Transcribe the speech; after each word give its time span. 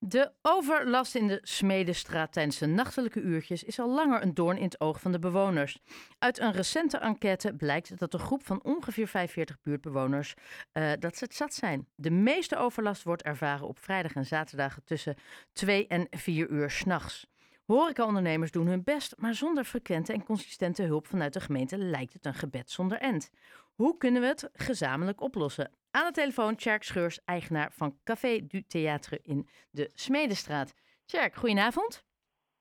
De 0.00 0.32
overlast 0.42 1.14
in 1.14 1.28
de 1.28 1.40
Smedestraat 1.42 2.32
tijdens 2.32 2.58
de 2.58 2.66
nachtelijke 2.66 3.20
uurtjes 3.20 3.64
is 3.64 3.78
al 3.78 3.94
langer 3.94 4.22
een 4.22 4.34
doorn 4.34 4.56
in 4.56 4.64
het 4.64 4.80
oog 4.80 5.00
van 5.00 5.12
de 5.12 5.18
bewoners. 5.18 5.78
Uit 6.18 6.38
een 6.38 6.52
recente 6.52 6.96
enquête 6.98 7.54
blijkt 7.54 7.98
dat 7.98 8.14
een 8.14 8.20
groep 8.20 8.46
van 8.46 8.62
ongeveer 8.62 9.08
45 9.08 9.60
buurtbewoners 9.62 10.34
uh, 10.72 10.92
dat 10.98 11.16
ze 11.16 11.24
het 11.24 11.34
zat 11.34 11.54
zijn. 11.54 11.88
De 11.94 12.10
meeste 12.10 12.56
overlast 12.56 13.02
wordt 13.02 13.22
ervaren 13.22 13.68
op 13.68 13.78
vrijdag 13.78 14.14
en 14.14 14.26
zaterdagen 14.26 14.84
tussen 14.84 15.16
2 15.52 15.86
en 15.86 16.06
4 16.10 16.48
uur 16.48 16.70
s'nachts. 16.70 17.26
Horecaondernemers 17.64 18.50
doen 18.50 18.66
hun 18.66 18.84
best, 18.84 19.14
maar 19.16 19.34
zonder 19.34 19.64
frequente 19.64 20.12
en 20.12 20.24
consistente 20.24 20.82
hulp 20.82 21.06
vanuit 21.06 21.32
de 21.32 21.40
gemeente 21.40 21.78
lijkt 21.78 22.12
het 22.12 22.26
een 22.26 22.34
gebed 22.34 22.70
zonder 22.70 22.98
end. 22.98 23.30
Hoe 23.74 23.96
kunnen 23.96 24.20
we 24.22 24.28
het 24.28 24.50
gezamenlijk 24.52 25.20
oplossen? 25.20 25.70
Aan 25.90 26.06
de 26.06 26.12
telefoon 26.12 26.56
Tjerk 26.56 26.82
Scheurs, 26.82 27.20
eigenaar 27.24 27.72
van 27.72 27.98
Café 28.04 28.46
du 28.46 28.62
Théâtre 28.62 29.22
in 29.22 29.48
de 29.70 29.90
Smedestraat. 29.94 30.74
Tjerk, 31.04 31.34
goedenavond. 31.34 32.04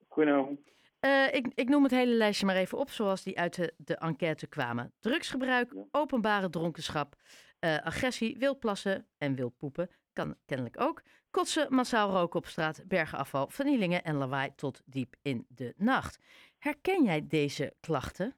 Goedenavond. 0.07 0.59
Uh, 1.01 1.33
ik, 1.33 1.47
ik, 1.55 1.69
noem 1.69 1.83
het 1.83 1.91
hele 1.91 2.13
lijstje 2.13 2.45
maar 2.45 2.55
even 2.55 2.77
op 2.77 2.89
zoals 2.89 3.23
die 3.23 3.39
uit 3.39 3.55
de, 3.55 3.73
de 3.77 3.95
enquête 3.95 4.47
kwamen. 4.47 4.93
Drugsgebruik, 4.99 5.75
openbare 5.91 6.49
dronkenschap, 6.49 7.15
uh, 7.59 7.77
agressie, 7.77 8.37
wildplassen 8.37 9.07
en 9.17 9.35
wildpoepen, 9.35 9.89
kan 10.13 10.35
kennelijk 10.45 10.79
ook. 10.79 11.01
Kotsen, 11.31 11.73
massaal 11.73 12.11
roken 12.11 12.39
op 12.39 12.45
straat, 12.45 12.83
bergenafval, 12.87 13.47
vernielingen 13.49 14.03
en 14.03 14.15
lawaai 14.15 14.55
tot 14.55 14.81
diep 14.85 15.15
in 15.21 15.45
de 15.49 15.73
nacht. 15.77 16.19
Herken 16.57 17.03
jij 17.03 17.27
deze 17.27 17.73
klachten? 17.79 18.35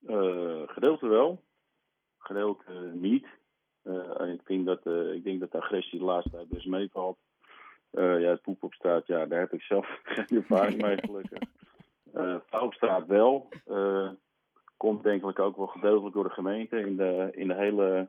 Uh, 0.00 0.68
gedeelte 0.68 1.06
wel, 1.06 1.44
gedeelte 2.18 2.90
niet. 2.94 3.26
Ik, 4.68 4.74
denk 4.74 4.84
dat, 4.84 5.04
uh, 5.04 5.14
ik 5.14 5.24
denk 5.24 5.40
dat 5.40 5.52
de 5.52 5.58
agressie 5.58 5.98
de 5.98 6.04
laatste 6.04 6.30
tijd 6.30 6.48
best 6.48 6.66
meevalt. 6.66 7.18
Uh, 7.92 8.20
ja, 8.20 8.28
het 8.28 8.42
poep 8.42 8.62
op 8.62 8.74
straat, 8.74 9.06
ja, 9.06 9.26
daar 9.26 9.40
heb 9.40 9.52
ik 9.52 9.62
zelf 9.62 10.00
geen 10.04 10.38
ervaring 10.38 10.82
mee 10.82 10.96
gelukkig. 11.06 11.38
Uh, 12.14 12.36
op 12.50 12.74
straat 12.74 13.06
wel. 13.06 13.48
komt 14.76 15.02
denk 15.02 15.24
ik 15.24 15.38
ook 15.38 15.56
wel 15.56 15.66
gedeeltelijk 15.66 16.14
door 16.14 16.24
de 16.24 16.30
gemeente. 16.30 16.80
In 16.80 16.96
de, 16.96 17.28
in 17.32 17.48
de 17.48 17.54
hele 17.54 18.08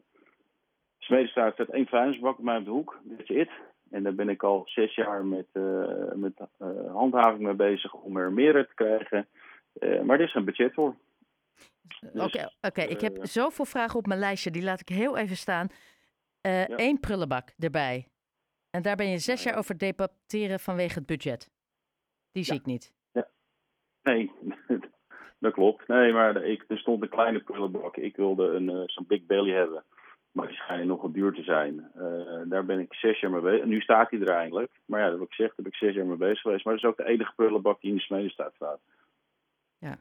Smedestraat 0.97 1.53
staat 1.53 1.69
één 1.69 1.87
vuilnisbak 1.87 2.35
bij 2.35 2.45
mij 2.45 2.57
op 2.57 2.65
de 2.65 2.71
hoek. 2.71 2.99
Dat 3.03 3.19
is 3.19 3.29
it. 3.29 3.49
En 3.89 4.03
daar 4.03 4.15
ben 4.15 4.29
ik 4.29 4.43
al 4.43 4.63
zes 4.65 4.95
jaar 4.95 5.25
met, 5.25 5.47
met 6.15 6.33
handhaving 6.91 7.41
mee 7.41 7.53
bezig 7.53 7.93
om 7.93 8.17
er 8.17 8.31
meer 8.31 8.53
te 8.53 8.75
krijgen. 8.75 9.27
maar 10.05 10.19
er 10.19 10.25
is 10.25 10.33
een 10.33 10.45
budget 10.45 10.73
voor. 10.73 10.95
Dus, 11.99 12.23
oké, 12.23 12.49
oké. 12.61 12.81
ik 12.81 13.01
heb 13.01 13.17
zoveel 13.21 13.65
vragen 13.65 13.99
op 13.99 14.05
mijn 14.05 14.19
lijstje, 14.19 14.51
die 14.51 14.63
laat 14.63 14.79
ik 14.79 14.89
heel 14.89 15.17
even 15.17 15.37
staan. 15.37 15.69
Eén 16.41 16.93
uh, 16.93 16.99
prullenbak 16.99 17.53
erbij. 17.57 18.07
En 18.69 18.81
daar 18.81 18.95
ben 18.95 19.09
je 19.09 19.17
zes 19.17 19.43
jaar 19.43 19.57
over 19.57 19.77
debatteren 19.77 20.59
vanwege 20.59 20.93
het 20.93 21.05
budget. 21.05 21.49
Die 22.31 22.43
zie 22.43 22.55
ik 22.55 22.65
niet. 22.65 22.93
Ja. 23.11 23.27
Nee, 24.03 24.31
dat 25.39 25.53
klopt. 25.53 25.87
Nee, 25.87 26.13
maar 26.13 26.43
ik, 26.43 26.65
er 26.67 26.77
stond 26.77 27.01
een 27.01 27.09
kleine 27.09 27.39
prullenbak. 27.39 27.97
Ik 27.97 28.15
wilde 28.15 28.47
een, 28.47 28.69
uh, 28.69 28.83
zo'n 28.85 29.07
Big 29.07 29.25
Belly 29.25 29.51
hebben. 29.51 29.83
Maar 30.31 30.47
die 30.47 30.55
schijnt 30.55 30.87
nogal 30.87 31.11
duur 31.11 31.33
te 31.33 31.43
zijn. 31.43 31.91
Uh, 31.95 32.41
daar 32.45 32.65
ben 32.65 32.79
ik 32.79 32.93
zes 32.93 33.19
jaar 33.19 33.31
mee 33.31 33.41
bezig. 33.41 33.65
Nu 33.65 33.81
staat 33.81 34.11
hij 34.11 34.19
er 34.19 34.29
eindelijk. 34.29 34.71
Maar 34.85 34.99
ja, 34.99 35.09
dat 35.09 35.19
heb 35.19 35.27
ik 35.27 35.33
gezegd, 35.33 35.55
daar 35.55 35.65
ben 35.65 35.73
ik 35.73 35.79
zes 35.79 35.95
jaar 35.95 36.05
mee 36.05 36.17
bezig 36.17 36.41
geweest. 36.41 36.65
Maar 36.65 36.73
dat 36.73 36.83
is 36.83 36.89
ook 36.89 36.97
de 36.97 37.05
enige 37.05 37.33
prullenbak 37.35 37.81
die 37.81 37.89
in 37.89 37.95
de 37.95 38.01
smedenstaat 38.01 38.53
staat. 38.53 38.79
Ja. 39.77 39.99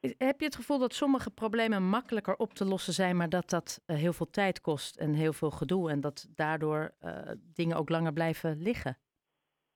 Heb 0.00 0.40
je 0.40 0.44
het 0.44 0.56
gevoel 0.56 0.78
dat 0.78 0.94
sommige 0.94 1.30
problemen 1.30 1.82
makkelijker 1.82 2.36
op 2.36 2.52
te 2.52 2.64
lossen 2.64 2.92
zijn, 2.92 3.16
maar 3.16 3.28
dat 3.28 3.50
dat 3.50 3.82
uh, 3.86 3.96
heel 3.96 4.12
veel 4.12 4.30
tijd 4.30 4.60
kost 4.60 4.96
en 4.96 5.14
heel 5.14 5.32
veel 5.32 5.50
gedoe 5.50 5.90
en 5.90 6.00
dat 6.00 6.28
daardoor 6.34 6.94
uh, 7.04 7.30
dingen 7.54 7.76
ook 7.76 7.88
langer 7.88 8.12
blijven 8.12 8.62
liggen? 8.62 8.98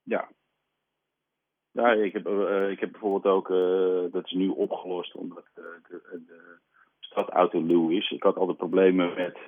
Ja. 0.02 0.28
Ja, 1.70 1.92
ik 1.92 2.12
heb, 2.12 2.26
uh, 2.26 2.70
ik 2.70 2.80
heb 2.80 2.90
bijvoorbeeld 2.90 3.34
ook, 3.34 3.48
dat 4.12 4.24
is 4.24 4.32
nu 4.32 4.48
opgelost 4.48 5.14
omdat 5.14 5.44
de, 5.54 5.80
de 6.26 6.58
stad 6.98 7.28
autoluw 7.28 7.90
is. 7.90 8.10
Ik 8.10 8.22
had 8.22 8.36
altijd 8.36 8.56
problemen 8.56 9.14
met 9.14 9.38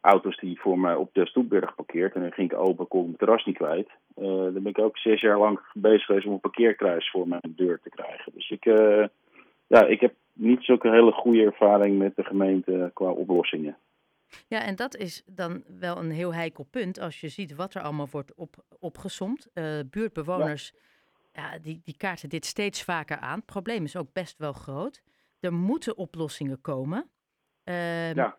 auto's 0.00 0.36
die 0.36 0.60
voor 0.60 0.78
mij 0.78 0.94
op 0.94 1.14
de 1.14 1.26
Stoepberg 1.26 1.74
parkeerd. 1.74 2.14
En 2.14 2.20
dan 2.20 2.32
ging 2.32 2.52
ik 2.52 2.58
open, 2.58 2.88
kon 2.88 3.00
ik 3.00 3.06
mijn 3.06 3.18
terras 3.18 3.44
niet 3.44 3.56
kwijt. 3.56 3.88
Uh, 4.16 4.24
dan 4.26 4.52
ben 4.52 4.66
ik 4.66 4.78
ook 4.78 4.98
zes 4.98 5.20
jaar 5.20 5.38
lang 5.38 5.60
bezig 5.74 6.04
geweest 6.04 6.26
om 6.26 6.32
een 6.32 6.40
parkeerkruis 6.40 7.10
voor 7.10 7.28
mijn 7.28 7.52
deur 7.56 7.80
te 7.82 7.90
krijgen. 7.90 8.32
Dus 8.34 8.50
ik, 8.50 8.64
uh, 8.64 9.06
ja, 9.66 9.86
ik 9.86 10.00
heb 10.00 10.14
niet 10.32 10.64
zulke 10.64 10.90
hele 10.90 11.12
goede 11.12 11.44
ervaring 11.44 11.98
met 11.98 12.16
de 12.16 12.24
gemeente 12.24 12.90
qua 12.94 13.10
oplossingen. 13.10 13.76
Ja, 14.48 14.62
en 14.62 14.76
dat 14.76 14.96
is 14.96 15.22
dan 15.26 15.62
wel 15.78 15.98
een 15.98 16.10
heel 16.10 16.34
heikel 16.34 16.64
punt 16.70 17.00
als 17.00 17.20
je 17.20 17.28
ziet 17.28 17.54
wat 17.54 17.74
er 17.74 17.82
allemaal 17.82 18.08
wordt 18.10 18.34
op, 18.34 18.56
opgesomd. 18.78 19.48
Uh, 19.54 19.80
buurtbewoners, 19.90 20.72
ja. 21.32 21.52
ja. 21.52 21.58
die, 21.58 21.80
die 21.84 21.96
kaarten 21.96 22.28
dit 22.28 22.44
steeds 22.44 22.82
vaker 22.82 23.16
aan. 23.16 23.36
Het 23.36 23.46
probleem 23.46 23.84
is 23.84 23.96
ook 23.96 24.12
best 24.12 24.38
wel 24.38 24.52
groot. 24.52 25.02
Er 25.40 25.52
moeten 25.52 25.96
oplossingen 25.96 26.60
komen. 26.60 27.10
Uh, 27.64 28.14
ja, 28.14 28.38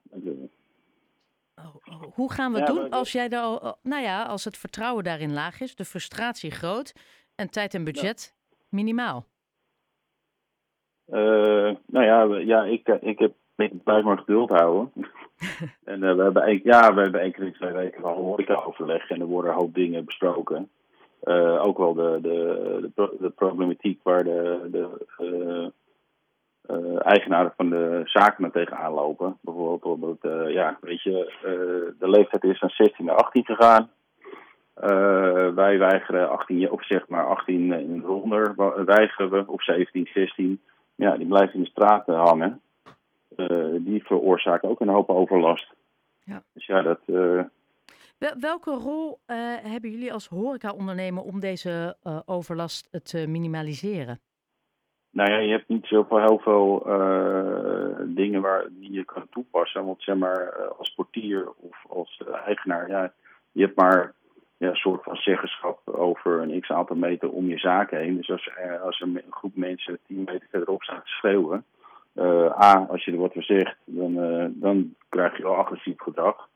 Oh, 1.65 1.75
oh. 1.93 2.13
Hoe 2.13 2.31
gaan 2.33 2.51
we 2.51 2.57
het 2.57 2.67
doen 2.67 2.89
als 2.89 3.11
jij 3.11 3.27
daar 3.29 3.41
al, 3.41 3.77
nou 3.81 4.03
ja, 4.03 4.23
als 4.23 4.43
het 4.43 4.57
vertrouwen 4.57 5.03
daarin 5.03 5.33
laag 5.33 5.61
is, 5.61 5.75
de 5.75 5.85
frustratie 5.85 6.51
groot 6.51 6.93
en 7.35 7.49
tijd 7.49 7.73
en 7.73 7.83
budget 7.83 8.35
minimaal? 8.69 9.25
Uh, 11.07 11.75
nou 11.85 12.05
ja, 12.05 12.23
ja 12.37 12.63
ik, 12.63 12.87
ik 12.87 13.19
heb 13.19 13.33
ik 13.63 13.83
blijf 13.83 14.03
maar 14.03 14.17
geduld 14.17 14.49
houden. 14.49 14.91
en 15.83 16.03
uh, 16.03 16.15
we 16.15 16.23
hebben 16.23 16.49
een, 16.49 16.61
ja, 16.63 16.93
we 16.93 17.01
hebben 17.01 17.21
één 17.21 17.31
keer 17.31 17.45
in 17.45 17.53
twee 17.53 17.71
weken 17.71 18.01
wel 18.01 18.15
horeca-overleg 18.15 19.09
en 19.09 19.19
er 19.19 19.25
worden 19.25 19.51
een 19.51 19.57
hoop 19.57 19.73
dingen 19.73 20.05
besproken. 20.05 20.69
Uh, 21.23 21.65
ook 21.65 21.77
wel 21.77 21.93
de, 21.93 22.19
de, 22.21 22.91
de, 22.95 23.15
de, 23.19 23.29
problematiek 23.29 24.03
waar 24.03 24.23
de, 24.23 24.67
de 24.71 25.71
uh, 26.72 27.06
eigenaren 27.06 27.53
van 27.57 27.69
de 27.69 28.02
zaken 28.03 28.52
tegenaan 28.52 28.94
lopen. 28.94 29.38
Bijvoorbeeld, 29.41 30.25
uh, 30.25 30.53
ja, 30.53 30.78
weet 30.81 31.02
je, 31.02 31.34
uh, 31.46 32.00
de 32.00 32.09
leeftijd 32.09 32.44
is 32.44 32.59
van 32.59 32.69
16 32.69 33.06
naar 33.06 33.16
18 33.16 33.46
gegaan. 33.46 33.90
wij 35.56 35.78
weigeren 35.78 36.30
18, 36.30 36.72
of 36.72 36.85
zeg 36.85 37.07
maar 37.07 37.25
18 37.25 37.74
in 37.74 38.02
ronder, 38.02 38.56
weigeren 38.85 39.30
we, 39.30 39.44
of 39.47 39.63
17, 39.63 40.09
16. 40.13 40.62
Ja, 40.96 41.18
die 41.18 41.28
blijven 41.28 41.56
in 41.56 41.63
de 41.63 41.69
straten 41.69 42.16
hangen. 42.16 42.62
die 43.80 44.03
veroorzaken 44.03 44.69
ook 44.69 44.80
een 44.80 44.88
hoop 44.88 45.09
overlast. 45.09 45.74
Ja. 46.24 46.44
Dus 46.53 46.66
ja, 46.66 46.81
dat... 46.81 47.00
Welke 48.40 48.72
rol 48.72 49.19
hebben 49.62 49.90
jullie 49.90 50.13
als 50.13 50.28
horeca-ondernemer 50.28 51.24
om 51.24 51.40
deze 51.40 51.96
overlast 52.25 53.03
te 53.03 53.28
minimaliseren? 53.28 54.19
Nou 55.19 55.31
ja, 55.31 55.38
je 55.38 55.52
hebt 55.52 55.68
niet 55.68 55.85
zoveel 55.85 56.19
heel 56.19 56.40
veel 56.40 56.84
uh, 56.88 57.96
dingen 58.06 58.41
waar 58.41 58.66
die 58.69 58.91
je 58.91 59.06
kan 59.06 59.28
toepassen. 59.30 59.85
Want 59.85 60.02
zeg 60.02 60.16
maar, 60.16 60.47
eh, 60.47 60.78
als 60.78 60.94
portier 60.94 61.52
of 61.59 61.85
als 61.90 62.24
eigenaar, 62.46 62.90
ja, 62.90 63.13
je 63.52 63.62
hebt 63.62 63.75
maar 63.75 64.13
ja, 64.57 64.69
een 64.69 64.75
soort 64.75 65.03
van 65.03 65.16
zeggenschap 65.16 65.80
over 65.85 66.41
een 66.41 66.62
x 66.62 66.69
aantal 66.69 66.96
meter 66.96 67.30
om 67.30 67.47
je 67.47 67.57
zaken 67.57 68.00
heen. 68.00 68.16
Dus 68.16 68.30
als, 68.31 68.50
uh, 68.66 68.81
als 68.81 69.00
een 69.00 69.22
groep 69.30 69.56
mensen 69.56 70.00
tien 70.07 70.24
meter 70.24 70.47
verderop 70.50 70.84
staat 70.84 71.03
te 71.03 71.12
schreeuwen, 71.12 71.66
A, 72.62 72.86
als 72.90 73.06
je 73.06 73.12
er 73.12 73.18
wat 73.18 73.34
voor 73.34 73.44
zegt, 73.44 73.78
dan, 73.86 74.13
dan 74.53 74.96
krijg 75.09 75.38
je 75.38 75.44
wel 75.44 75.56
agressief 75.56 76.00
gedrag. 76.00 76.47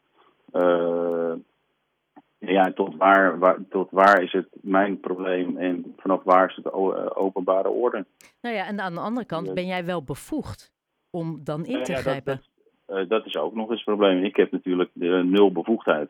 Ja, 2.46 2.72
tot 2.74 2.96
waar, 2.96 3.40
waar, 3.40 3.58
tot 3.70 3.92
waar 3.92 4.22
is 4.22 4.32
het 4.32 4.48
mijn 4.62 5.00
probleem 5.00 5.58
en 5.58 5.94
vanaf 5.98 6.24
waar 6.24 6.50
is 6.50 6.56
het 6.56 6.66
eh, 6.66 7.10
openbare 7.14 7.70
orde? 7.70 8.06
Nou 8.42 8.56
ja, 8.56 8.68
en 8.68 8.80
aan 8.80 8.94
de 8.94 9.00
andere 9.00 9.26
kant 9.26 9.54
ben 9.54 9.66
jij 9.66 9.86
wel 9.86 10.04
bevoegd 10.04 10.74
om 11.10 11.44
dan 11.44 11.66
in 11.66 11.84
te 11.84 11.92
ja, 11.92 11.98
grijpen. 11.98 12.42
Dat, 12.86 12.86
dat, 12.86 13.04
uh, 13.04 13.10
dat, 13.10 13.26
is 13.26 13.36
ook 13.36 13.54
nog 13.54 13.70
eens 13.70 13.86
het 13.86 13.96
probleem. 13.96 14.24
Ik 14.24 14.36
heb 14.36 14.52
natuurlijk 14.52 14.90
de 14.94 15.24
nul 15.26 15.52
bevoegdheid 15.52 16.10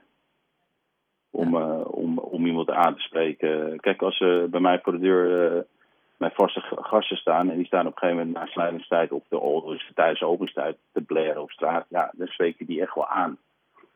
om, 1.29 1.57
ja. 1.57 1.59
uh, 1.59 1.85
om, 1.85 2.17
om 2.17 2.45
iemand 2.45 2.69
aan 2.69 2.95
te 2.95 3.01
spreken. 3.01 3.79
Kijk, 3.79 4.01
als 4.01 4.17
ze 4.17 4.47
bij 4.49 4.59
mij 4.59 4.79
voor 4.83 4.93
de 4.93 4.99
deur 4.99 5.65
mijn 6.17 6.31
vaste 6.35 6.63
gasten 6.75 7.17
staan 7.17 7.49
en 7.49 7.57
die 7.57 7.65
staan 7.65 7.87
op 7.87 7.93
een 7.93 7.97
gegeven 7.97 8.17
moment 8.17 8.35
na 8.35 8.45
sluitingstijd 8.45 9.11
of 9.11 9.23
de 9.29 9.61
dus 9.65 9.91
tijdens 9.93 10.21
openstijd 10.21 10.77
te 10.91 11.01
blaren 11.01 11.41
op 11.41 11.51
straat, 11.51 11.85
ja, 11.89 12.11
dan 12.15 12.27
spreken 12.27 12.65
die 12.65 12.81
echt 12.81 12.95
wel 12.95 13.07
aan. 13.07 13.37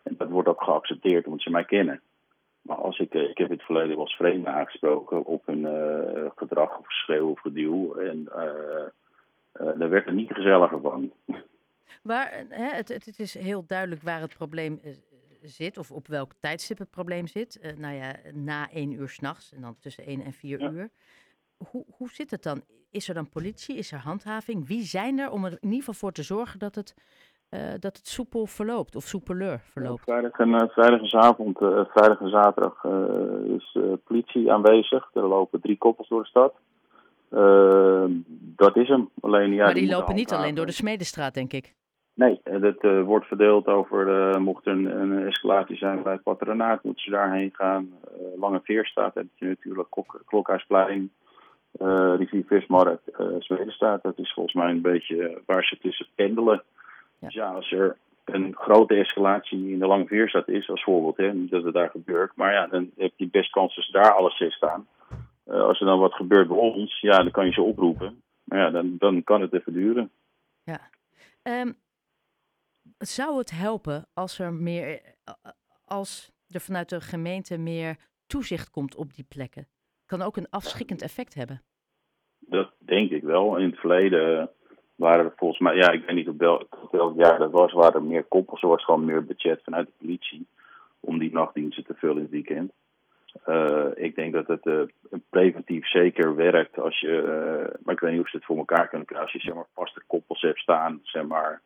En 0.03 0.15
dat 0.17 0.29
wordt 0.29 0.47
ook 0.47 0.63
geaccepteerd 0.63 1.25
omdat 1.25 1.41
ze 1.41 1.49
mij 1.49 1.65
kennen. 1.65 2.01
Maar 2.67 2.77
als 2.77 2.99
ik, 2.99 3.13
eh, 3.13 3.29
ik 3.29 3.37
heb 3.37 3.47
in 3.47 3.55
het 3.55 3.65
verleden 3.65 3.95
wel 3.95 4.05
eens 4.05 4.15
vreemd 4.15 4.45
aangesproken 4.45 5.25
op 5.25 5.47
een 5.47 5.61
uh, 5.61 6.29
gedrag 6.35 6.77
of 6.79 6.91
schreeuw 6.91 7.29
of 7.29 7.39
geduw. 7.39 7.95
En 7.95 8.23
daar 9.53 9.89
werd 9.89 10.07
er 10.07 10.13
niet 10.13 10.33
gezelliger 10.33 10.81
van. 10.81 11.11
Waar, 12.01 12.45
hè, 12.49 12.75
het, 12.75 12.87
het, 12.87 13.19
is 13.19 13.33
heel 13.33 13.63
duidelijk 13.65 14.01
waar 14.01 14.21
het 14.21 14.35
probleem 14.35 14.79
zit, 15.41 15.77
of 15.77 15.91
op 15.91 16.07
welk 16.07 16.31
tijdstip 16.39 16.77
het 16.77 16.89
probleem 16.89 17.27
zit. 17.27 17.59
Uh, 17.61 17.71
nou 17.77 17.95
ja, 17.95 18.15
na 18.33 18.69
één 18.71 18.91
uur 18.91 19.09
s'nachts 19.09 19.53
en 19.53 19.61
dan 19.61 19.77
tussen 19.79 20.05
één 20.05 20.21
en 20.21 20.33
vier 20.33 20.61
uur. 20.61 20.89
Hoe, 21.57 21.85
hoe 21.89 22.09
zit 22.09 22.31
het 22.31 22.43
dan? 22.43 22.61
Is 22.91 23.07
er 23.07 23.13
dan 23.13 23.29
politie? 23.29 23.77
Is 23.77 23.91
er 23.91 23.99
handhaving? 23.99 24.67
Wie 24.67 24.83
zijn 24.83 25.19
er 25.19 25.31
om 25.31 25.45
er 25.45 25.51
in 25.51 25.57
ieder 25.61 25.77
geval 25.77 25.93
voor 25.93 26.11
te 26.11 26.23
zorgen 26.23 26.59
dat 26.59 26.75
het 26.75 26.95
dat 27.79 27.97
het 27.97 28.07
soepel 28.07 28.45
verloopt 28.45 28.95
of 28.95 29.03
soepeler 29.03 29.59
verloopt? 29.59 30.03
vrijdag 30.03 30.39
en, 30.39 30.69
vrijdagavond, 30.69 31.57
vrijdag 31.57 32.19
en 32.19 32.29
zaterdag 32.29 32.83
is 33.47 33.77
politie 34.03 34.51
aanwezig. 34.51 35.09
Er 35.13 35.27
lopen 35.27 35.61
drie 35.61 35.77
koppels 35.77 36.07
door 36.07 36.21
de 36.21 36.27
stad. 36.27 36.53
dat 38.55 38.75
is 38.75 38.87
hem. 38.87 39.09
Alleen, 39.21 39.53
ja, 39.53 39.63
maar 39.63 39.73
die, 39.73 39.89
lopen 39.89 40.15
niet 40.15 40.33
alleen 40.33 40.55
door 40.55 40.65
de 40.65 40.71
Smedestraat, 40.71 41.33
denk 41.33 41.53
ik. 41.53 41.75
Nee, 42.17 42.41
dat 42.43 42.83
uh, 42.83 43.03
wordt 43.03 43.25
verdeeld 43.25 43.67
over, 43.67 44.07
uh, 44.07 44.41
mocht 44.41 44.65
er 44.65 44.71
een, 44.71 44.85
een, 44.85 45.27
escalatie 45.27 45.77
zijn 45.77 46.03
bij 46.03 46.13
het 46.13 46.23
patronaat, 46.23 46.83
moeten 46.83 47.03
ze 47.03 47.09
daarheen 47.09 47.49
gaan. 47.53 47.93
Uh, 48.03 48.39
Lange 48.39 48.59
Veerstraat 48.63 49.13
heb 49.13 49.25
je 49.35 49.45
natuurlijk, 49.45 49.89
Klok, 49.89 50.21
Klokhuisplein, 50.25 51.11
Rivier 52.17 52.43
Vismarkt, 52.47 53.11
Zwedenstraat. 53.39 54.03
Dat 54.03 54.17
is 54.17 54.33
volgens 54.33 54.55
mij 54.55 54.69
een 54.69 54.81
beetje 54.81 55.41
waar 55.45 55.63
ze 55.63 55.77
tussen 55.77 56.07
pendelen. 56.15 56.63
Ja. 57.19 57.27
Dus 57.27 57.33
ja, 57.33 57.53
als 57.53 57.71
er 57.71 57.97
een 58.23 58.55
grote 58.55 58.95
escalatie 58.95 59.71
in 59.71 59.79
de 59.79 59.87
Lange 59.87 60.07
Veerstraat 60.07 60.47
is, 60.47 60.69
als 60.69 60.83
voorbeeld, 60.83 61.17
hè, 61.17 61.33
niet 61.33 61.51
dat 61.51 61.63
het 61.63 61.73
daar 61.73 61.89
gebeurt. 61.89 62.35
Maar 62.35 62.53
ja, 62.53 62.67
dan 62.67 62.91
heb 62.97 63.11
je 63.15 63.27
best 63.27 63.51
kans 63.51 63.75
dat 63.75 63.83
ze 63.83 63.91
daar 63.91 64.13
alles 64.13 64.37
zes 64.37 64.53
staan. 64.53 64.87
als 65.45 65.79
er 65.79 65.85
dan 65.85 65.99
wat 65.99 66.13
gebeurt 66.13 66.47
bij 66.47 66.57
ons, 66.57 66.99
ja, 66.99 67.17
dan 67.17 67.31
kan 67.31 67.45
je 67.45 67.51
ze 67.51 67.61
oproepen. 67.61 68.21
Maar 68.43 68.59
ja, 68.59 68.69
dan, 68.69 68.95
dan 68.97 69.23
kan 69.23 69.41
het 69.41 69.53
even 69.53 69.73
duren. 69.73 70.11
Ja. 70.63 70.89
Um 71.43 71.77
zou 72.97 73.37
het 73.37 73.51
helpen 73.51 74.07
als 74.13 74.39
er 74.39 74.53
meer, 74.53 75.01
eh, 75.23 75.33
als 75.85 76.31
er 76.47 76.59
vanuit 76.59 76.89
de 76.89 77.01
gemeente 77.01 77.57
meer 77.57 77.97
toezicht 78.27 78.69
komt 78.69 78.95
op 78.95 79.13
die 79.13 79.25
plekken? 79.29 79.67
Kan 80.05 80.21
ook 80.21 80.37
een 80.37 80.49
afschrikkend 80.49 81.01
effect 81.01 81.33
hebben. 81.33 81.61
Dat 82.39 82.71
denk 82.77 83.11
ik 83.11 83.23
wel. 83.23 83.57
In 83.57 83.69
het 83.69 83.79
verleden 83.79 84.49
waren 84.97 85.25
er 85.25 85.33
volgens 85.35 85.59
mij, 85.59 85.75
ja, 85.75 85.91
ik 85.91 86.05
weet 86.05 86.15
niet 86.15 86.27
op 86.27 86.39
welk, 86.91 87.15
jaar 87.15 87.37
dat 87.37 87.51
was, 87.51 87.73
waren 87.73 87.93
er 87.93 88.03
meer 88.03 88.23
koppels. 88.23 88.61
Er 88.61 88.67
was 88.67 88.83
gewoon 88.83 89.05
meer 89.05 89.25
budget 89.25 89.61
vanuit 89.63 89.87
de 89.87 89.93
politie 89.97 90.47
om 90.99 91.19
die 91.19 91.33
nachtdiensten 91.33 91.85
te 91.85 91.93
vullen 91.93 92.15
in 92.15 92.21
het 92.21 92.31
weekend. 92.31 92.71
Uh, 93.47 93.85
ik 93.95 94.15
denk 94.15 94.33
dat 94.33 94.47
het 94.47 94.65
uh, 94.65 94.81
preventief 95.29 95.87
zeker 95.87 96.35
werkt 96.35 96.79
als 96.79 96.99
je, 96.99 97.07
uh, 97.07 97.75
maar 97.83 97.93
ik 97.93 97.99
weet 97.99 98.11
niet 98.11 98.21
of 98.21 98.29
ze 98.29 98.35
het 98.35 98.45
voor 98.45 98.57
elkaar 98.57 98.87
kunnen 98.87 99.07
krijgen. 99.07 99.31
Als 99.31 99.41
je 99.41 99.47
zeg 99.47 99.55
maar 99.55 99.67
vaste 99.73 100.01
koppels 100.07 100.41
hebt 100.41 100.59
staan, 100.59 100.99
zeg 101.03 101.27
maar 101.27 101.61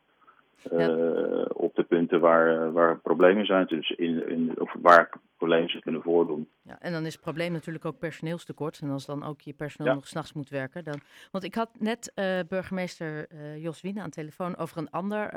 eh, 0.69 1.45
op 1.53 1.75
de 1.75 1.83
punten 1.83 2.19
waar, 2.19 2.71
waar 2.71 2.99
problemen 2.99 3.45
zijn. 3.45 3.65
Dus 3.65 3.89
in, 3.89 4.29
in, 4.29 4.51
of 4.57 4.73
waar 4.81 5.09
problemen 5.41 5.69
zich 5.69 5.81
kunnen 5.81 6.01
voordoen. 6.01 6.49
Ja, 6.61 6.79
en 6.79 6.91
dan 6.91 7.05
is 7.05 7.13
het 7.13 7.21
probleem 7.21 7.51
natuurlijk 7.51 7.85
ook 7.85 7.99
personeelstekort. 7.99 8.79
En 8.79 8.89
als 8.89 9.05
dan 9.05 9.23
ook 9.23 9.41
je 9.41 9.53
personeel 9.53 9.93
nog 9.93 10.07
s'nachts 10.07 10.33
moet 10.33 10.49
werken. 10.49 10.83
Dan... 10.83 10.99
Want 11.31 11.43
ik 11.43 11.55
had 11.55 11.79
net 11.79 12.11
uh, 12.15 12.39
burgemeester 12.47 13.31
uh, 13.31 13.57
Jos 13.57 13.81
Wiene 13.81 13.99
aan 13.99 14.05
de 14.05 14.11
telefoon 14.11 14.57
over 14.57 14.77
een 14.77 14.89
ander 14.89 15.29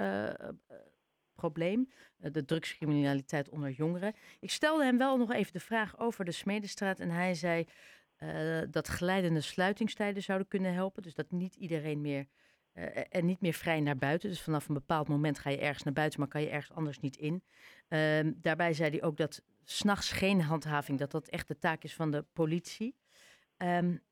probleem. 1.35 1.91
de 2.17 2.45
drugscriminaliteit 2.45 3.49
onder 3.49 3.71
jongeren. 3.71 4.15
Ik 4.41 4.51
stelde 4.51 4.85
hem 4.85 4.99
wel 4.99 5.17
nog 5.17 5.33
even 5.33 5.53
de 5.53 5.61
vraag 5.61 5.99
over 5.99 6.25
de 6.25 6.33
Smedestraat. 6.33 7.00
En 7.00 7.11
hij 7.11 7.35
zei 7.35 7.67
dat 8.71 8.87
glijdende 8.87 9.41
sluitingstijden 9.41 10.23
zouden 10.23 10.49
kunnen 10.49 10.73
helpen. 10.73 11.03
Dus 11.03 11.15
dat 11.15 11.31
niet 11.31 11.55
iedereen 11.55 12.00
meer 12.00 12.27
uh, 12.75 12.85
en 13.09 13.25
niet 13.25 13.41
meer 13.41 13.53
vrij 13.53 13.81
naar 13.81 13.97
buiten. 13.97 14.29
Dus 14.29 14.43
vanaf 14.43 14.69
een 14.69 14.75
bepaald 14.75 15.09
moment 15.09 15.39
ga 15.39 15.50
je 15.50 15.59
ergens 15.59 15.83
naar 15.83 15.93
buiten, 15.93 16.21
maar 16.21 16.29
kan 16.29 16.41
je 16.43 16.49
ergens 16.49 16.77
anders 16.77 17.00
niet 17.00 17.17
in. 17.17 17.43
Uh, 17.89 18.33
daarbij 18.35 18.73
zei 18.73 18.91
hij 18.91 19.03
ook 19.03 19.17
dat 19.17 19.43
s'nachts 19.64 20.12
geen 20.12 20.40
handhaving, 20.40 20.99
dat 20.99 21.11
dat 21.11 21.28
echt 21.28 21.49
de 21.49 21.58
taak 21.58 21.82
is 21.82 21.94
van 21.94 22.11
de 22.11 22.25
politie. 22.32 22.94
Um, 23.58 24.02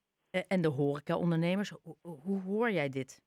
en 0.49 0.61
de 0.61 0.69
horecaondernemers. 0.69 1.73
Hoe, 1.83 1.97
hoe 2.23 2.41
hoor 2.41 2.71
jij 2.71 2.89
dit? 2.89 3.23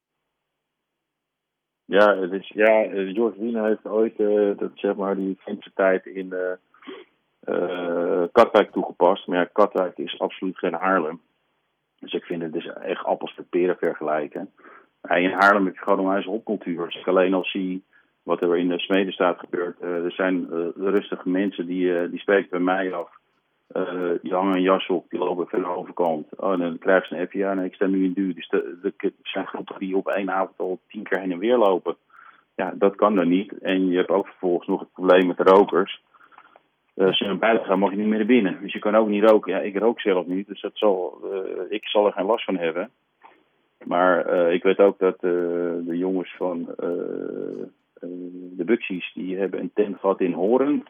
Ja, 1.85 2.17
het 2.17 2.31
is, 2.31 2.47
ja 2.47 2.83
George 3.13 3.39
Wiener 3.39 3.65
heeft 3.65 3.85
ooit 3.85 4.19
uh, 4.19 4.57
dat, 4.57 4.71
zeg 4.75 4.95
maar, 4.95 5.15
die 5.15 5.37
tijd 5.73 6.05
in 6.05 6.33
uh, 7.45 8.23
Katwijk 8.31 8.71
toegepast. 8.71 9.27
Maar 9.27 9.37
ja, 9.37 9.49
Katwijk 9.53 9.97
is 9.97 10.19
absoluut 10.19 10.57
geen 10.57 10.73
Haarlem. 10.73 11.21
Dus 11.99 12.13
ik 12.13 12.23
vind 12.23 12.41
het 12.41 12.53
dus 12.53 12.65
echt 12.65 13.03
appels 13.03 13.35
met 13.35 13.49
peren 13.49 13.77
vergelijken 13.77 14.53
in 15.13 15.31
Haarlem 15.31 15.65
heb 15.65 15.75
je 15.75 15.81
gewoon 15.81 16.15
een 16.15 16.23
hopcultuur. 16.23 16.85
Dus 16.85 17.05
alleen 17.05 17.33
als 17.33 17.51
zie 17.51 17.83
wat 18.25 18.41
er 18.41 18.57
in 18.57 18.67
de 18.67 18.79
Smedenstaat 18.79 19.39
gebeurt. 19.39 19.81
Uh, 19.81 20.03
er 20.03 20.11
zijn 20.11 20.47
uh, 20.51 20.67
rustige 20.75 21.29
mensen 21.29 21.65
die, 21.65 21.85
uh, 21.85 22.09
die 22.09 22.19
spreken 22.19 22.49
bij 22.49 22.59
mij 22.59 22.93
af. 22.93 23.09
die 24.21 24.33
hangen 24.33 24.55
een 24.55 24.61
jas 24.61 24.87
op, 24.87 25.09
die 25.09 25.19
lopen 25.19 25.47
van 25.47 25.61
de. 25.61 26.23
Oh, 26.37 26.53
en 26.53 26.59
dan 26.59 26.77
krijgen 26.77 27.07
ze 27.07 27.21
een 27.21 27.27
FIA 27.27 27.51
en 27.51 27.59
ik 27.59 27.73
sta 27.73 27.85
nu 27.85 28.03
in 28.03 28.13
duur. 28.13 28.35
Dus 28.35 28.49
er 28.51 29.11
zijn 29.23 29.47
groepen 29.47 29.79
die 29.79 29.95
op 29.95 30.07
één 30.07 30.31
avond 30.31 30.59
al 30.59 30.79
tien 30.87 31.03
keer 31.03 31.19
heen 31.19 31.31
en 31.31 31.39
weer 31.39 31.57
lopen. 31.57 31.95
Ja, 32.55 32.73
dat 32.75 32.95
kan 32.95 33.15
dan 33.15 33.27
niet. 33.27 33.57
En 33.57 33.87
je 33.87 33.97
hebt 33.97 34.09
ook 34.09 34.27
vervolgens 34.27 34.67
nog 34.67 34.79
het 34.79 34.91
probleem 34.91 35.27
met 35.27 35.37
de 35.37 35.43
rokers. 35.43 36.01
als 36.95 37.19
je 37.19 37.25
naar 37.25 37.37
buiten 37.37 37.65
gaat, 37.67 37.77
mag 37.77 37.91
je 37.91 37.97
niet 37.97 38.07
meer 38.07 38.17
naar 38.17 38.27
binnen. 38.27 38.57
Dus 38.61 38.73
je 38.73 38.79
kan 38.79 38.95
ook 38.95 39.07
niet 39.07 39.29
roken. 39.29 39.51
Ja, 39.51 39.59
ik 39.59 39.77
rook 39.77 39.99
zelf 39.99 40.25
niet, 40.25 40.47
dus 40.47 40.61
dat 40.61 40.77
zal, 40.77 41.21
ik 41.69 41.87
zal 41.87 42.05
er 42.05 42.13
geen 42.13 42.25
last 42.25 42.45
van 42.45 42.57
hebben. 42.57 42.89
Maar 43.83 44.29
ik 44.51 44.63
weet 44.63 44.79
ook 44.79 44.99
dat 44.99 45.19
de 45.19 45.97
jongens 45.97 46.35
van 46.37 46.75
de 48.57 48.63
Buxies, 48.63 49.13
die 49.13 49.37
hebben 49.37 49.59
een 49.59 49.71
tent 49.73 49.99
gehad 49.99 50.21
in 50.21 50.33
Horen. 50.33 50.83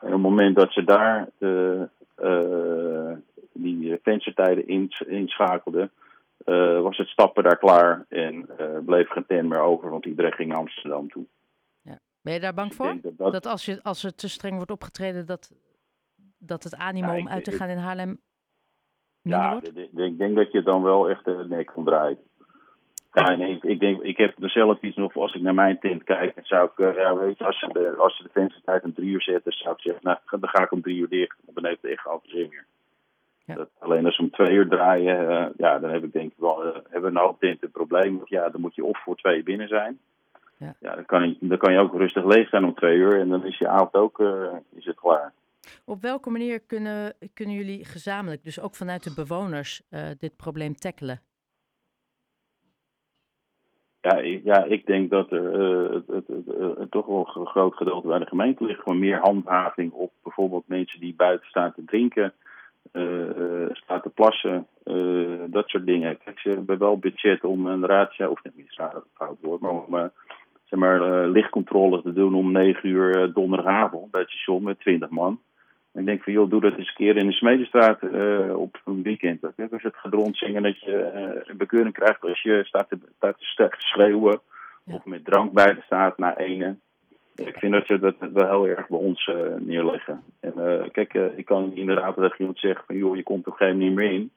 En 0.00 0.06
op 0.06 0.12
het 0.12 0.20
moment 0.20 0.56
dat 0.56 0.72
ze 0.72 0.84
daar 0.84 1.28
de, 1.38 1.88
die 3.52 3.98
venstertijden 4.02 4.90
inschakelden, 5.06 5.90
was 6.82 6.96
het 6.96 7.08
stappen 7.08 7.42
daar 7.42 7.58
klaar 7.58 8.04
en 8.08 8.48
bleef 8.84 9.08
geen 9.08 9.26
tent 9.26 9.48
meer 9.48 9.60
over, 9.60 9.90
want 9.90 10.04
iedereen 10.04 10.32
ging 10.32 10.48
naar 10.48 10.58
Amsterdam 10.58 11.08
toe. 11.08 11.24
Ja. 11.82 11.98
Ben 12.20 12.34
je 12.34 12.40
daar 12.40 12.54
bang 12.54 12.68
dus 12.68 12.76
voor? 12.76 12.96
Dat, 13.16 13.32
dat... 13.32 13.46
als, 13.46 13.64
je, 13.64 13.82
als 13.82 14.04
er 14.04 14.14
te 14.14 14.28
streng 14.28 14.56
wordt 14.56 14.70
opgetreden, 14.70 15.26
dat, 15.26 15.52
dat 16.38 16.62
het 16.64 16.76
animo 16.76 17.12
ja, 17.12 17.18
om 17.18 17.28
uit 17.28 17.44
te 17.44 17.52
gaan 17.52 17.68
in 17.68 17.76
Haarlem 17.76 18.18
ja, 19.24 19.60
ik 19.94 20.18
denk 20.18 20.36
dat 20.36 20.52
je 20.52 20.62
dan 20.62 20.82
wel 20.82 21.10
echt 21.10 21.24
de 21.24 21.44
nek 21.48 21.76
omdraait. 21.76 22.18
Ja, 23.14 23.36
nee, 23.36 23.58
ik, 23.60 23.80
denk, 23.80 24.02
ik 24.02 24.16
heb 24.16 24.42
er 24.42 24.50
zelf 24.50 24.82
iets 24.82 24.96
nog, 24.96 25.16
als 25.16 25.34
ik 25.34 25.42
naar 25.42 25.54
mijn 25.54 25.78
tent 25.78 26.04
kijk, 26.04 26.34
dan 26.34 26.44
zou 26.44 26.70
ik, 26.74 26.78
uh, 26.78 26.96
ja, 26.96 27.16
weet 27.16 27.38
je, 27.38 27.44
als 27.44 27.58
ze 27.58 27.68
de, 27.72 27.94
als 27.96 28.16
ze 28.16 28.22
de 28.22 28.28
venstertijd 28.32 28.84
om 28.84 28.94
drie 28.94 29.10
uur 29.10 29.22
zetten, 29.22 29.52
zou 29.52 29.74
ik 29.74 29.80
zeggen, 29.80 30.02
nou, 30.02 30.18
dan 30.40 30.48
ga 30.48 30.62
ik 30.62 30.72
om 30.72 30.82
drie 30.82 30.96
uur 30.96 31.08
dicht, 31.08 31.36
want 31.44 31.56
dan 31.56 31.66
heeft 31.66 31.82
het 31.82 31.90
echt 31.90 32.02
geen 32.02 32.20
zin 32.22 32.48
meer. 32.50 32.64
Ja. 33.44 33.54
Dat, 33.54 33.68
alleen 33.78 34.04
als 34.04 34.16
ze 34.16 34.22
om 34.22 34.30
twee 34.30 34.52
uur 34.52 34.68
draaien, 34.68 35.30
uh, 35.30 35.46
ja, 35.56 35.78
dan 35.78 35.90
heb 35.90 36.04
ik 36.04 36.12
denk 36.12 36.32
ik 36.32 36.38
wel, 36.38 36.66
uh, 36.66 36.72
hebben 36.74 37.12
we 37.12 37.18
een 37.18 37.24
hoop 37.24 37.40
tent 37.40 37.62
een 37.62 37.70
probleem. 37.70 38.20
Ja, 38.24 38.48
dan 38.48 38.60
moet 38.60 38.74
je 38.74 38.84
of 38.84 39.02
voor 39.02 39.16
twee 39.16 39.42
binnen 39.42 39.68
zijn. 39.68 39.98
Ja. 40.56 40.74
ja 40.80 40.94
dan, 40.94 41.04
kan 41.04 41.28
je, 41.28 41.36
dan 41.40 41.58
kan 41.58 41.72
je 41.72 41.78
ook 41.78 41.94
rustig 41.94 42.24
leeg 42.24 42.48
zijn 42.48 42.64
om 42.64 42.74
twee 42.74 42.96
uur 42.96 43.20
en 43.20 43.28
dan 43.28 43.44
is 43.44 43.58
je 43.58 43.68
avond 43.68 43.94
ook 43.94 44.20
is 44.74 44.84
het 44.84 45.00
klaar. 45.00 45.32
Op 45.84 46.02
welke 46.02 46.30
manier 46.30 46.60
kunnen, 46.60 47.14
kunnen 47.34 47.54
jullie 47.54 47.84
gezamenlijk, 47.84 48.44
dus 48.44 48.60
ook 48.60 48.74
vanuit 48.74 49.04
de 49.04 49.14
bewoners, 49.14 49.82
dit 50.18 50.36
probleem 50.36 50.74
tackelen? 50.74 51.20
Ja, 54.04 54.16
ik, 54.16 54.44
ja, 54.44 54.64
ik 54.64 54.86
denk 54.86 55.10
dat 55.10 55.32
er 55.32 55.60
uh, 55.60 55.92
het, 55.92 56.26
het, 56.26 56.90
toch 56.90 57.06
wel 57.06 57.30
een 57.34 57.46
groot 57.46 57.74
gedeelte 57.74 58.06
bij 58.06 58.18
de 58.18 58.26
gemeente 58.26 58.64
ligt. 58.64 58.80
Gewoon 58.80 58.98
meer 58.98 59.18
handhaving 59.18 59.92
op 59.92 60.12
bijvoorbeeld 60.22 60.68
mensen 60.68 61.00
die 61.00 61.14
buiten 61.14 61.48
staan 61.48 61.72
te 61.74 61.84
drinken, 61.84 62.32
uh, 62.92 63.66
staan 63.72 64.00
te 64.02 64.08
plassen, 64.08 64.66
dat 65.46 65.68
soort 65.68 65.86
dingen. 65.86 66.18
Kijk, 66.18 66.38
ze 66.38 66.48
hebben 66.48 66.78
wel 66.78 66.98
budget 66.98 67.44
om 67.44 67.66
een 67.66 67.86
raadje, 67.86 68.30
of 68.30 68.40
niet, 68.54 68.80
fout 69.14 69.38
woord, 69.40 69.60
maar 69.60 69.70
om 69.70 70.10
zeg 70.64 70.78
maar, 70.78 71.28
lichtcontrole 71.28 72.02
te 72.02 72.12
doen 72.12 72.34
om 72.34 72.52
9 72.52 72.88
uur 72.88 73.32
donderdagavond 73.32 74.10
bij 74.10 74.20
het 74.20 74.30
station 74.30 74.62
met 74.62 74.80
20 74.80 75.08
man 75.08 75.40
ik 75.94 76.06
denk 76.06 76.22
van, 76.22 76.32
joh, 76.32 76.50
doe 76.50 76.60
dat 76.60 76.76
eens 76.76 76.88
een 76.88 76.94
keer 76.94 77.16
in 77.16 77.26
de 77.26 77.32
Smedestraat 77.32 78.02
uh, 78.02 78.56
op 78.56 78.80
een 78.84 79.02
weekend. 79.02 79.40
Dat, 79.40 79.52
als 79.72 79.82
het 79.82 79.96
gaat 79.96 80.12
rondzingen 80.12 80.62
dat 80.62 80.80
je 80.80 81.12
uh, 81.14 81.48
een 81.50 81.56
bekeuring 81.56 81.94
krijgt 81.94 82.22
als 82.22 82.42
je 82.42 82.64
staat 82.64 82.88
te, 82.88 82.98
staat 83.38 83.70
te 83.70 83.86
schreeuwen. 83.86 84.40
Of 84.86 85.04
met 85.04 85.24
drank 85.24 85.52
bij 85.52 85.82
staat 85.84 86.18
naar 86.18 86.36
ene. 86.36 86.76
Ik 87.34 87.58
vind 87.58 87.72
dat 87.72 87.86
ze 87.86 87.98
dat 87.98 88.14
wel 88.18 88.50
heel 88.50 88.66
erg 88.76 88.88
bij 88.88 88.98
ons 88.98 89.26
uh, 89.26 89.54
neerleggen. 89.58 90.22
En 90.40 90.52
kijk, 90.92 91.14
ik 91.14 91.44
kan 91.44 91.74
inderdaad 91.74 92.16
dat 92.16 92.38
iemand 92.38 92.58
zeggen 92.58 92.84
van, 92.86 92.96
joh, 92.96 93.16
je 93.16 93.22
komt 93.22 93.46
op 93.46 93.54
geen 93.54 93.76
manier 93.76 93.92
meer 93.92 94.12
in. 94.12 94.30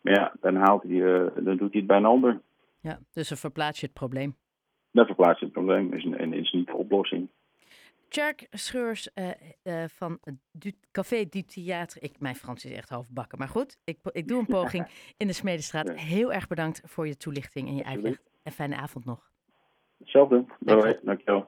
Maar 0.00 0.14
ja, 0.14 0.32
dan, 0.40 0.56
haalt 0.56 0.82
hij, 0.82 1.30
dan 1.34 1.56
doet 1.56 1.72
hij 1.72 1.80
het 1.80 1.86
bij 1.86 1.96
een 1.96 2.04
ander. 2.04 2.40
Ja, 2.80 2.98
dus 3.12 3.28
dan 3.28 3.38
verplaats 3.38 3.80
je 3.80 3.86
het 3.86 3.94
probleem. 3.94 4.36
Dan 4.90 5.06
verplaats 5.06 5.38
je 5.38 5.44
het 5.44 5.54
probleem 5.54 5.92
en 5.92 6.32
is, 6.32 6.40
is 6.40 6.52
niet 6.52 6.66
de 6.66 6.76
oplossing. 6.76 7.28
Tjerk 8.08 8.46
Scheurs 8.50 9.08
uh, 9.14 9.30
uh, 9.62 9.84
van 9.88 10.18
du 10.52 10.72
Café 10.92 11.24
du 11.28 11.42
Theater. 11.42 12.02
Ik, 12.02 12.20
mijn 12.20 12.34
Frans 12.34 12.64
is 12.64 12.72
echt 12.72 12.88
half 12.88 13.08
bakken, 13.10 13.38
maar 13.38 13.48
goed. 13.48 13.78
Ik, 13.84 13.98
ik 14.12 14.28
doe 14.28 14.38
een 14.38 14.46
poging 14.58 14.88
in 15.16 15.26
de 15.26 15.32
Smedestraat. 15.32 15.90
Heel 15.90 16.32
erg 16.32 16.46
bedankt 16.46 16.80
voor 16.84 17.06
je 17.06 17.16
toelichting 17.16 17.68
en 17.68 17.74
je 17.74 17.84
uitleg. 17.84 18.18
En 18.42 18.52
fijne 18.52 18.76
avond 18.76 19.04
nog. 19.04 19.30
Hetzelfde. 19.98 20.44
Dankjewel. 21.02 21.46